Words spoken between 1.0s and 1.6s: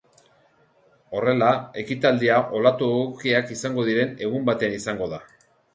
Horrela,